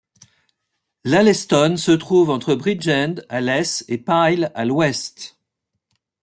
[1.05, 5.37] Laleston se trouve entre Bridgend, à l'est, et Pyle, à l'ouest.